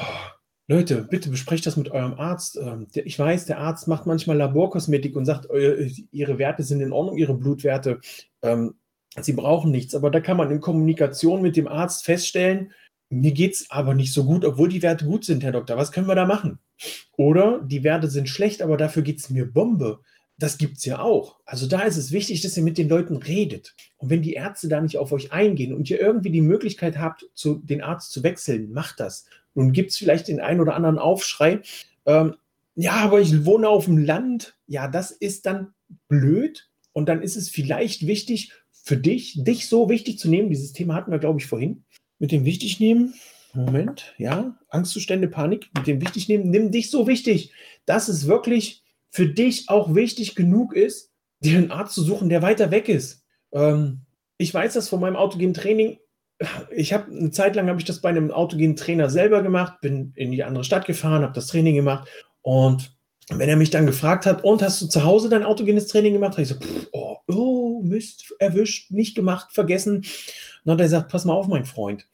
[0.70, 2.56] Leute, bitte besprecht das mit eurem Arzt.
[2.56, 6.92] Ähm, ich weiß, der Arzt macht manchmal Laborkosmetik und sagt, eu, ihre Werte sind in
[6.92, 7.98] Ordnung, ihre Blutwerte.
[8.40, 8.74] Ähm,
[9.20, 9.96] sie brauchen nichts.
[9.96, 12.70] Aber da kann man in Kommunikation mit dem Arzt feststellen,
[13.08, 15.76] mir geht es aber nicht so gut, obwohl die Werte gut sind, Herr Doktor.
[15.76, 16.60] Was können wir da machen?
[17.16, 19.98] Oder die Werte sind schlecht, aber dafür geht es mir Bombe.
[20.38, 21.40] Das gibt es ja auch.
[21.44, 23.74] Also da ist es wichtig, dass ihr mit den Leuten redet.
[23.96, 27.28] Und wenn die Ärzte da nicht auf euch eingehen und ihr irgendwie die Möglichkeit habt,
[27.34, 29.26] zu, den Arzt zu wechseln, macht das.
[29.54, 31.60] Nun gibt es vielleicht den einen oder anderen Aufschrei.
[32.06, 32.36] Ähm,
[32.74, 34.56] ja, aber ich wohne auf dem Land.
[34.66, 35.74] Ja, das ist dann
[36.08, 36.70] blöd.
[36.92, 40.50] Und dann ist es vielleicht wichtig für dich, dich so wichtig zu nehmen.
[40.50, 41.84] Dieses Thema hatten wir, glaube ich, vorhin.
[42.18, 43.14] Mit dem wichtig nehmen.
[43.52, 45.70] Moment, ja, Angstzustände, Panik.
[45.76, 46.50] Mit dem wichtig nehmen.
[46.50, 47.52] Nimm dich so wichtig,
[47.84, 51.10] dass es wirklich für dich auch wichtig genug ist,
[51.40, 53.24] dir einen Arzt zu suchen, der weiter weg ist.
[53.52, 54.02] Ähm,
[54.38, 55.98] ich weiß das von meinem autogenen Training.
[56.70, 60.12] Ich habe eine Zeit lang habe ich das bei einem autogenen Trainer selber gemacht, bin
[60.16, 62.08] in die andere Stadt gefahren, habe das Training gemacht
[62.42, 62.96] und
[63.30, 66.32] wenn er mich dann gefragt hat, und hast du zu Hause dein autogenes Training gemacht?
[66.32, 66.56] Habe ich so,
[66.92, 69.98] oh, oh, Mist, erwischt, nicht gemacht, vergessen.
[69.98, 70.06] Und
[70.64, 72.08] dann hat er gesagt, pass mal auf, mein Freund.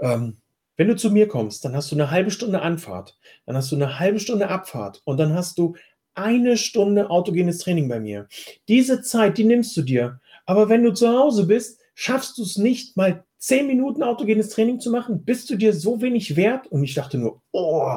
[0.00, 0.36] Ähm,
[0.76, 3.76] wenn du zu mir kommst, dann hast du eine halbe Stunde Anfahrt, dann hast du
[3.76, 5.76] eine halbe Stunde Abfahrt und dann hast du
[6.14, 8.28] eine Stunde autogenes Training bei mir.
[8.68, 10.20] Diese Zeit, die nimmst du dir.
[10.46, 14.78] Aber wenn du zu Hause bist, schaffst du es nicht, mal zehn Minuten autogenes Training
[14.78, 16.68] zu machen, bist du dir so wenig wert?
[16.68, 17.96] Und ich dachte nur, oh,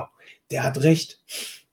[0.50, 1.22] der hat recht.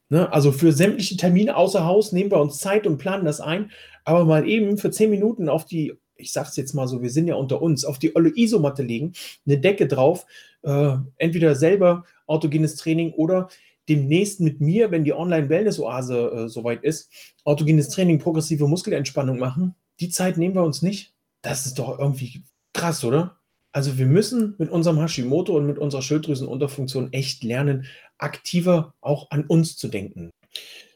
[0.09, 0.31] Ne?
[0.33, 3.71] Also für sämtliche Termine außer Haus nehmen wir uns Zeit und planen das ein.
[4.05, 7.29] Aber mal eben für zehn Minuten auf die, ich sag's jetzt mal so, wir sind
[7.29, 9.13] ja unter uns, auf die olle Isomatte legen,
[9.47, 10.27] eine Decke drauf,
[10.63, 13.49] äh, entweder selber autogenes Training oder
[13.89, 17.09] demnächst mit mir, wenn die Online-Wellness-Oase äh, soweit ist,
[17.45, 19.77] autogenes Training, progressive Muskelentspannung machen.
[20.01, 21.15] Die Zeit nehmen wir uns nicht.
[21.43, 23.40] Das ist doch irgendwie krass, oder?
[23.73, 27.87] Also wir müssen mit unserem Hashimoto und mit unserer Schilddrüsenunterfunktion echt lernen,
[28.19, 30.31] aktiver auch an uns zu denken.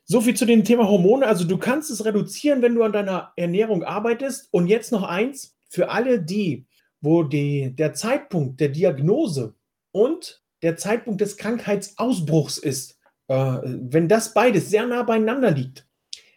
[0.05, 1.27] So viel zu dem Thema Hormone.
[1.27, 4.49] Also du kannst es reduzieren, wenn du an deiner Ernährung arbeitest.
[4.51, 6.67] Und jetzt noch eins, für alle die,
[7.01, 9.55] wo die, der Zeitpunkt der Diagnose
[9.93, 15.87] und der Zeitpunkt des Krankheitsausbruchs ist, äh, wenn das beides sehr nah beieinander liegt,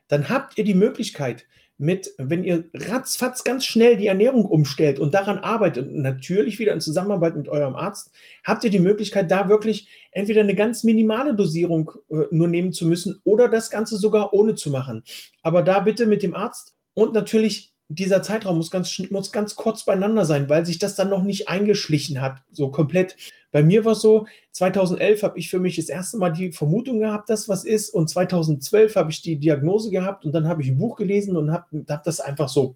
[0.08, 1.45] dann habt ihr die Möglichkeit,
[1.78, 6.82] mit, wenn ihr ratzfatz ganz schnell die Ernährung umstellt und daran arbeitet, natürlich wieder in
[6.82, 8.12] Zusammenarbeit mit eurem Arzt,
[8.44, 12.88] habt ihr die Möglichkeit, da wirklich entweder eine ganz minimale Dosierung äh, nur nehmen zu
[12.88, 15.04] müssen oder das Ganze sogar ohne zu machen.
[15.44, 19.86] Aber da bitte mit dem Arzt und natürlich dieser Zeitraum muss ganz, muss ganz kurz
[19.86, 23.15] beieinander sein, weil sich das dann noch nicht eingeschlichen hat, so komplett.
[23.52, 27.00] Bei mir war es so, 2011 habe ich für mich das erste Mal die Vermutung
[27.00, 30.67] gehabt, dass was ist und 2012 habe ich die Diagnose gehabt und dann habe ich
[30.67, 32.76] ein Buch gelesen und habe hab das einfach so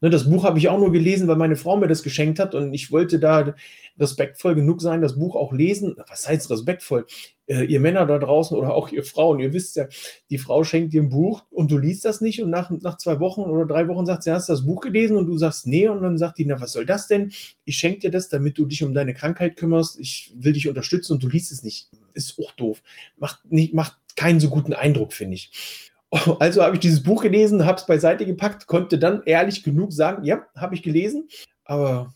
[0.00, 2.54] Ne, das Buch habe ich auch nur gelesen, weil meine Frau mir das geschenkt hat
[2.54, 3.54] und ich wollte da
[3.98, 5.96] respektvoll genug sein, das Buch auch lesen.
[6.08, 7.04] Was heißt respektvoll?
[7.46, 9.88] Äh, ihr Männer da draußen oder auch ihr Frauen, ihr wisst ja,
[10.30, 13.18] die Frau schenkt dir ein Buch und du liest das nicht und nach, nach zwei
[13.18, 15.88] Wochen oder drei Wochen sagt sie, hast du das Buch gelesen und du sagst, nee
[15.88, 17.32] und dann sagt die, na was soll das denn?
[17.64, 19.98] Ich schenke dir das, damit du dich um deine Krankheit kümmerst.
[19.98, 21.90] Ich will dich unterstützen und du liest es nicht.
[22.14, 22.82] Ist auch doof.
[23.16, 25.87] Macht, nicht, macht keinen so guten Eindruck, finde ich.
[26.40, 30.24] Also habe ich dieses Buch gelesen, habe es beiseite gepackt, konnte dann ehrlich genug sagen,
[30.24, 31.28] ja, habe ich gelesen,
[31.64, 32.14] aber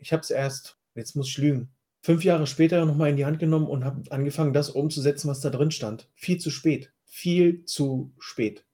[0.00, 1.68] ich habe es erst, jetzt muss ich lügen,
[2.00, 5.50] fünf Jahre später nochmal in die Hand genommen und habe angefangen, das umzusetzen, was da
[5.50, 6.08] drin stand.
[6.14, 6.92] Viel zu spät.
[7.04, 8.64] Viel zu spät.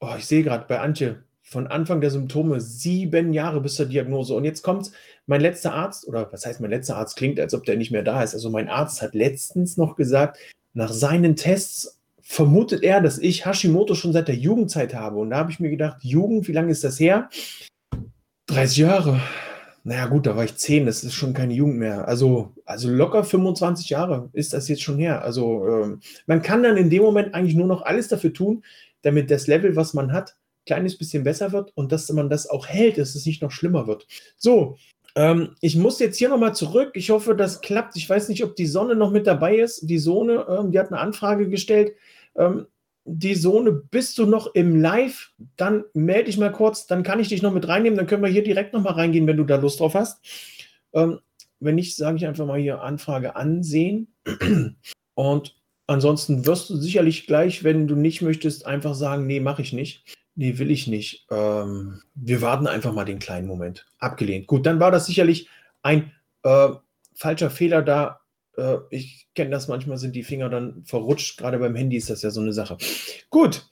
[0.00, 4.34] Oh, ich sehe gerade bei Antje, von Anfang der Symptome sieben Jahre bis zur Diagnose.
[4.34, 4.90] Und jetzt kommt
[5.26, 7.16] mein letzter Arzt, oder was heißt mein letzter Arzt?
[7.16, 8.34] Klingt, als ob der nicht mehr da ist.
[8.34, 10.38] Also mein Arzt hat letztens noch gesagt,
[10.72, 11.95] nach seinen Tests
[12.28, 15.18] vermutet er, dass ich Hashimoto schon seit der Jugendzeit habe.
[15.18, 17.30] Und da habe ich mir gedacht, Jugend, wie lange ist das her?
[18.48, 19.20] 30 Jahre.
[19.84, 22.08] Naja, gut, da war ich 10, das ist schon keine Jugend mehr.
[22.08, 25.22] Also, also locker 25 Jahre ist das jetzt schon her.
[25.22, 28.64] Also, äh, man kann dann in dem Moment eigentlich nur noch alles dafür tun,
[29.02, 32.50] damit das Level, was man hat, ein kleines bisschen besser wird und dass man das
[32.50, 34.08] auch hält, dass es nicht noch schlimmer wird.
[34.36, 34.76] So,
[35.14, 36.90] ähm, ich muss jetzt hier nochmal zurück.
[36.94, 37.96] Ich hoffe, das klappt.
[37.96, 39.88] Ich weiß nicht, ob die Sonne noch mit dabei ist.
[39.88, 41.92] Die Sonne, ähm, die hat eine Anfrage gestellt
[42.36, 42.66] ähm,
[43.04, 45.32] die Sohne, bist du noch im Live?
[45.56, 48.30] Dann melde dich mal kurz, dann kann ich dich noch mit reinnehmen, dann können wir
[48.30, 50.24] hier direkt nochmal reingehen, wenn du da Lust drauf hast.
[50.92, 51.20] Ähm,
[51.60, 54.08] wenn nicht, sage ich einfach mal hier Anfrage ansehen.
[55.14, 59.72] Und ansonsten wirst du sicherlich gleich, wenn du nicht möchtest, einfach sagen, nee, mache ich
[59.72, 60.16] nicht.
[60.34, 61.26] Nee, will ich nicht.
[61.30, 63.86] Ähm, wir warten einfach mal den kleinen Moment.
[63.98, 64.46] Abgelehnt.
[64.46, 65.48] Gut, dann war das sicherlich
[65.82, 66.68] ein äh,
[67.14, 68.20] falscher Fehler da
[68.56, 71.38] äh, ich kenne das manchmal, sind die Finger dann verrutscht.
[71.38, 72.76] Gerade beim Handy ist das ja so eine Sache.
[73.30, 73.68] Gut.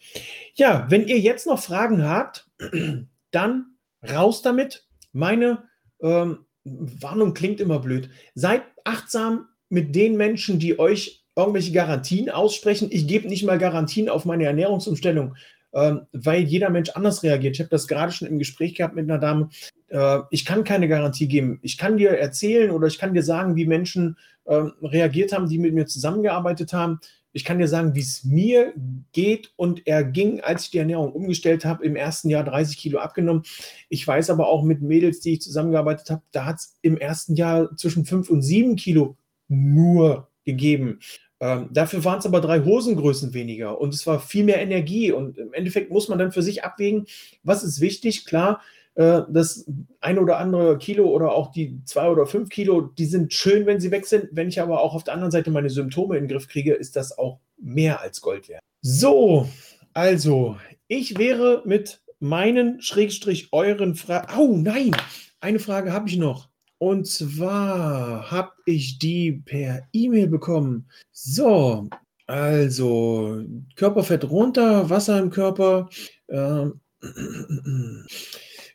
[0.54, 2.48] Ja, wenn ihr jetzt noch Fragen habt,
[3.30, 3.76] dann
[4.08, 4.86] raus damit.
[5.12, 5.64] Meine
[6.00, 8.10] ähm, Warnung klingt immer blöd.
[8.34, 12.88] Seid achtsam mit den Menschen, die euch irgendwelche Garantien aussprechen.
[12.90, 15.36] Ich gebe nicht mal Garantien auf meine Ernährungsumstellung.
[15.74, 17.56] ähm, weil jeder Mensch anders reagiert.
[17.56, 19.48] Ich habe das gerade schon im Gespräch gehabt mit einer Dame.
[19.88, 21.58] Äh, ich kann keine Garantie geben.
[21.62, 25.58] Ich kann dir erzählen oder ich kann dir sagen, wie Menschen äh, reagiert haben, die
[25.58, 27.00] mit mir zusammengearbeitet haben.
[27.32, 28.72] Ich kann dir sagen, wie es mir
[29.12, 33.00] geht und er ging, als ich die Ernährung umgestellt habe, im ersten Jahr 30 Kilo
[33.00, 33.42] abgenommen.
[33.88, 37.34] Ich weiß aber auch mit Mädels, die ich zusammengearbeitet habe, da hat es im ersten
[37.34, 39.16] Jahr zwischen 5 und 7 Kilo
[39.48, 41.00] nur gegeben.
[41.40, 45.10] Ähm, dafür waren es aber drei Hosengrößen weniger und es war viel mehr Energie.
[45.10, 47.06] Und im Endeffekt muss man dann für sich abwägen,
[47.42, 48.26] was ist wichtig.
[48.26, 48.60] Klar,
[48.94, 49.66] äh, das
[50.00, 53.80] ein oder andere Kilo oder auch die zwei oder fünf Kilo, die sind schön, wenn
[53.80, 54.28] sie weg sind.
[54.32, 56.96] Wenn ich aber auch auf der anderen Seite meine Symptome in den Griff kriege, ist
[56.96, 58.62] das auch mehr als Gold wert.
[58.82, 59.48] So,
[59.92, 60.56] also,
[60.88, 64.32] ich wäre mit meinen Schrägstrich euren Fragen.
[64.38, 64.92] Oh nein,
[65.40, 66.48] eine Frage habe ich noch.
[66.78, 70.88] Und zwar habe ich die per E-Mail bekommen.
[71.12, 71.88] So,
[72.26, 73.42] also
[73.76, 75.88] Körperfett runter, Wasser im Körper.
[76.28, 76.80] Ähm,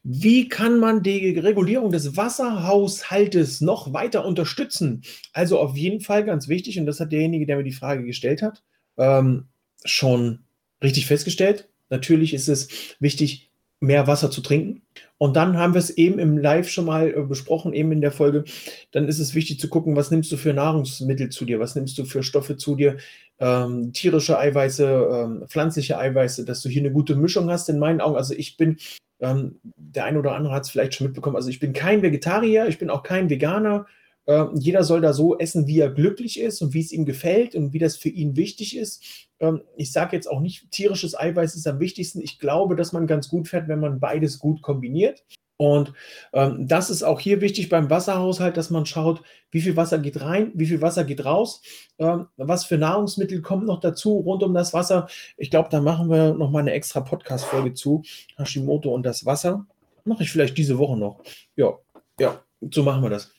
[0.04, 5.04] wie kann man die Regulierung des Wasserhaushaltes noch weiter unterstützen?
[5.34, 8.42] Also auf jeden Fall ganz wichtig, und das hat derjenige, der mir die Frage gestellt
[8.42, 8.64] hat,
[8.98, 9.46] ähm,
[9.84, 10.40] schon
[10.82, 11.70] richtig festgestellt.
[11.90, 13.50] Natürlich ist es wichtig,
[13.82, 14.82] mehr Wasser zu trinken.
[15.18, 18.12] Und dann haben wir es eben im Live schon mal äh, besprochen, eben in der
[18.12, 18.44] Folge.
[18.92, 21.98] Dann ist es wichtig zu gucken, was nimmst du für Nahrungsmittel zu dir, was nimmst
[21.98, 22.98] du für Stoffe zu dir,
[23.40, 27.70] ähm, tierische Eiweiße, ähm, pflanzliche Eiweiße, dass du hier eine gute Mischung hast.
[27.70, 28.78] In meinen Augen, also ich bin
[29.22, 31.36] ähm, der eine oder andere hat es vielleicht schon mitbekommen.
[31.36, 33.86] Also ich bin kein Vegetarier, ich bin auch kein Veganer.
[34.26, 37.56] Äh, jeder soll da so essen, wie er glücklich ist und wie es ihm gefällt
[37.56, 39.04] und wie das für ihn wichtig ist.
[39.40, 42.22] Ähm, ich sage jetzt auch nicht, tierisches Eiweiß ist am wichtigsten.
[42.22, 45.24] Ich glaube, dass man ganz gut fährt, wenn man beides gut kombiniert.
[45.62, 45.92] Und
[46.32, 50.22] ähm, das ist auch hier wichtig beim Wasserhaushalt, dass man schaut, wie viel Wasser geht
[50.22, 51.62] rein, wie viel Wasser geht raus,
[51.98, 55.10] ähm, was für Nahrungsmittel kommt noch dazu rund um das Wasser.
[55.36, 58.04] Ich glaube, da machen wir nochmal eine extra Podcast-Folge zu
[58.38, 59.66] Hashimoto und das Wasser.
[60.06, 61.22] Mache ich vielleicht diese Woche noch.
[61.58, 61.78] Ja,
[62.22, 62.42] ja,
[62.72, 63.34] so machen wir das.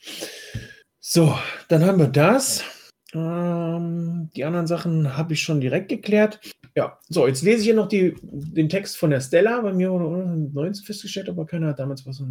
[0.99, 1.35] So,
[1.69, 2.63] dann haben wir das.
[3.15, 6.39] Ähm, die anderen Sachen habe ich schon direkt geklärt.
[6.75, 9.61] Ja, so, jetzt lese ich hier noch die, den Text von der Stella.
[9.61, 12.23] Bei mir wurde 19 festgestellt, aber keiner hat damals was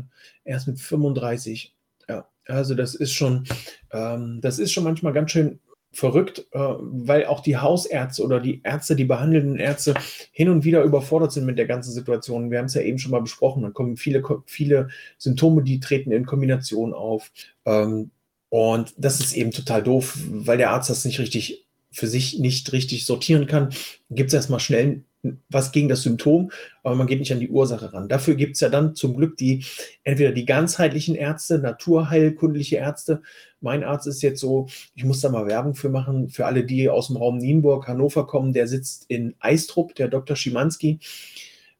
[0.44, 1.74] erst mit 35.
[2.08, 3.46] Ja, also das ist schon,
[3.92, 5.60] ähm, das ist schon manchmal ganz schön
[5.92, 9.94] verrückt, äh, weil auch die Hausärzte oder die Ärzte, die behandelnden Ärzte
[10.30, 12.50] hin und wieder überfordert sind mit der ganzen Situation.
[12.50, 13.62] Wir haben es ja eben schon mal besprochen.
[13.62, 17.32] Dann kommen viele, viele Symptome, die treten in Kombination auf.
[17.64, 18.10] Ähm,
[18.48, 22.72] und das ist eben total doof, weil der Arzt das nicht richtig für sich nicht
[22.72, 23.70] richtig sortieren kann.
[24.10, 25.04] Gibt es erstmal schnell
[25.48, 26.50] was gegen das Symptom,
[26.82, 28.08] aber man geht nicht an die Ursache ran.
[28.08, 29.64] Dafür gibt es ja dann zum Glück die
[30.02, 33.22] entweder die ganzheitlichen Ärzte, naturheilkundliche Ärzte.
[33.60, 36.88] Mein Arzt ist jetzt so, ich muss da mal Werbung für machen, für alle, die
[36.88, 40.36] aus dem Raum Nienburg, Hannover kommen, der sitzt in Eistrup, der Dr.
[40.36, 41.00] Schimanski.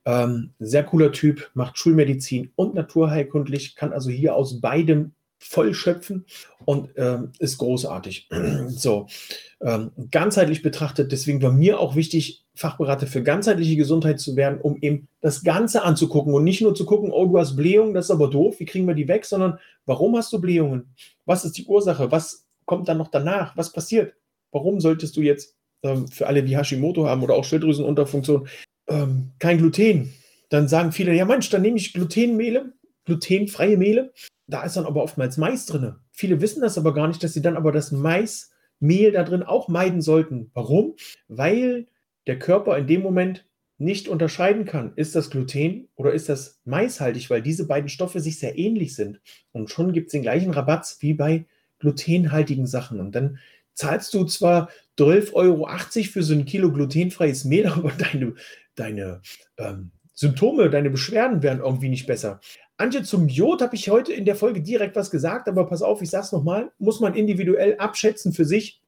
[0.05, 6.27] Ähm, sehr cooler Typ, macht Schulmedizin und naturheilkundlich, kann also hier aus beidem voll schöpfen
[6.65, 8.29] und ähm, ist großartig.
[8.69, 9.07] so,
[9.63, 14.77] ähm, ganzheitlich betrachtet, deswegen war mir auch wichtig, Fachberater für ganzheitliche Gesundheit zu werden, um
[14.83, 18.11] eben das Ganze anzugucken und nicht nur zu gucken, oh, du hast Blähungen, das ist
[18.11, 20.95] aber doof, wie kriegen wir die weg, sondern warum hast du Blähungen?
[21.25, 22.11] Was ist die Ursache?
[22.13, 23.57] Was kommt dann noch danach?
[23.57, 24.15] Was passiert?
[24.53, 28.47] Warum solltest du jetzt ähm, für alle, die Hashimoto haben oder auch Schilddrüsenunterfunktion,
[28.89, 30.13] ähm, kein Gluten?
[30.51, 32.73] Dann sagen viele, ja Mensch, dann nehme ich Glutenmehle,
[33.07, 34.13] glutenfreie Mehle
[34.51, 35.95] da ist dann aber oftmals Mais drin.
[36.11, 39.69] Viele wissen das aber gar nicht, dass sie dann aber das Maismehl da drin auch
[39.69, 40.51] meiden sollten.
[40.55, 40.95] Warum?
[41.29, 41.87] Weil
[42.27, 43.47] der Körper in dem Moment
[43.79, 48.39] nicht unterscheiden kann, ist das Gluten oder ist das maishaltig, weil diese beiden Stoffe sich
[48.39, 49.21] sehr ähnlich sind.
[49.53, 51.47] Und schon gibt es den gleichen Rabatz wie bei
[51.79, 53.01] glutenhaltigen Sachen.
[53.01, 53.39] Und dann
[53.73, 55.67] zahlst du zwar 12,80 Euro
[56.13, 58.35] für so ein Kilo glutenfreies Mehl, aber deine,
[58.75, 59.23] deine
[59.57, 62.41] ähm, Symptome, deine Beschwerden werden irgendwie nicht besser.
[62.81, 66.01] Antje, zum Jod habe ich heute in der Folge direkt was gesagt, aber pass auf,
[66.01, 68.81] ich sage es nochmal, muss man individuell abschätzen für sich.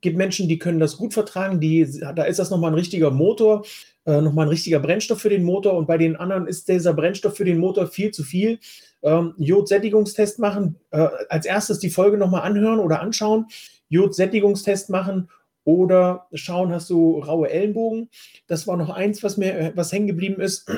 [0.00, 3.64] Gibt Menschen, die können das gut vertragen, die, da ist das nochmal ein richtiger Motor,
[4.06, 7.36] äh, nochmal ein richtiger Brennstoff für den Motor und bei den anderen ist dieser Brennstoff
[7.36, 8.58] für den Motor viel zu viel.
[9.02, 13.46] Ähm, Jod-Sättigungstest machen, äh, als erstes die Folge nochmal anhören oder anschauen,
[13.88, 15.30] Jod-Sättigungstest machen
[15.62, 18.08] oder schauen, hast du raue Ellenbogen.
[18.48, 20.68] Das war noch eins, was mir äh, was hängen geblieben ist.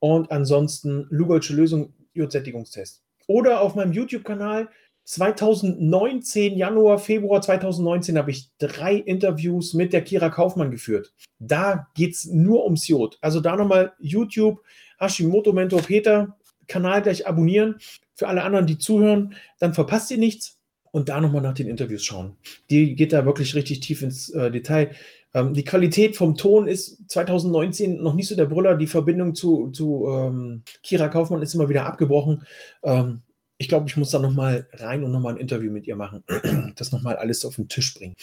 [0.00, 3.02] Und ansonsten Lugolsche Lösung, Jodsättigungstest.
[3.26, 4.68] Oder auf meinem YouTube-Kanal
[5.04, 11.12] 2019, Januar, Februar 2019 habe ich drei Interviews mit der Kira Kaufmann geführt.
[11.38, 13.18] Da geht es nur ums Jod.
[13.20, 14.62] Also da nochmal YouTube,
[14.98, 16.36] Hashimoto Mentor Peter,
[16.68, 17.76] Kanal gleich abonnieren.
[18.14, 20.58] Für alle anderen, die zuhören, dann verpasst ihr nichts.
[20.92, 22.36] Und da nochmal nach den Interviews schauen.
[22.68, 24.90] Die geht da wirklich richtig tief ins äh, Detail.
[25.34, 28.76] Ähm, die Qualität vom Ton ist 2019 noch nicht so der Brüller.
[28.76, 32.44] Die Verbindung zu, zu ähm, Kira Kaufmann ist immer wieder abgebrochen.
[32.82, 33.22] Ähm,
[33.60, 36.24] ich glaube, ich muss da nochmal rein und nochmal ein Interview mit ihr machen.
[36.76, 38.14] Das nochmal alles auf den Tisch bringen.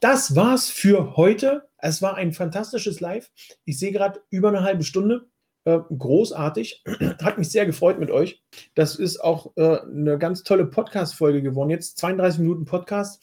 [0.00, 1.68] Das war's für heute.
[1.78, 3.30] Es war ein fantastisches Live.
[3.64, 5.26] Ich sehe gerade über eine halbe Stunde.
[5.64, 6.82] Äh, großartig.
[7.22, 8.42] Hat mich sehr gefreut mit euch.
[8.74, 11.70] Das ist auch äh, eine ganz tolle Podcast-Folge geworden.
[11.70, 13.22] Jetzt 32 Minuten Podcast.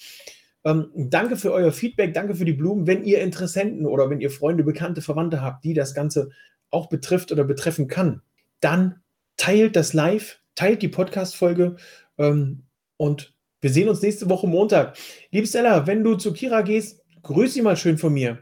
[0.64, 2.88] Ähm, danke für euer Feedback, danke für die Blumen.
[2.88, 6.30] Wenn ihr Interessenten oder wenn ihr Freunde, Bekannte, Verwandte habt, die das Ganze
[6.70, 8.22] auch betrifft oder betreffen kann,
[8.60, 9.02] dann
[9.38, 11.78] teilt das live, teilt die Podcast-Folge
[12.18, 12.64] ähm,
[12.98, 14.98] und wir sehen uns nächste Woche Montag.
[15.32, 18.40] Liebe Stella, wenn du zu Kira gehst, grüß sie mal schön von mir.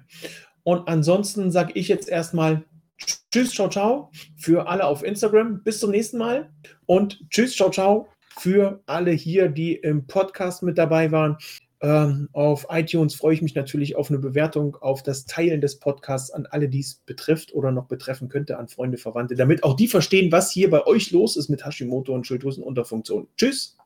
[0.63, 2.65] Und ansonsten sage ich jetzt erstmal
[3.32, 5.63] Tschüss, ciao, ciao für alle auf Instagram.
[5.63, 6.49] Bis zum nächsten Mal.
[6.86, 11.38] Und Tschüss, ciao, ciao für alle hier, die im Podcast mit dabei waren.
[11.81, 16.31] Ähm, auf iTunes freue ich mich natürlich auf eine Bewertung, auf das Teilen des Podcasts
[16.31, 19.87] an alle, die es betrifft oder noch betreffen könnte, an Freunde, Verwandte, damit auch die
[19.87, 23.27] verstehen, was hier bei euch los ist mit Hashimoto und Schilddrüsenunterfunktion.
[23.37, 23.77] Tschüss!